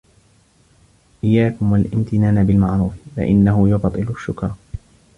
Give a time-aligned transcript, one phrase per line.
[1.23, 4.51] إيَّاكُمْ وَالِامْتِنَانَ بِالْمَعْرُوفِ فَإِنَّهُ يُبْطِلُ الشُّكْرَ